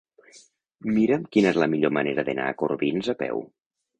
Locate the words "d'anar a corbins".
2.29-3.13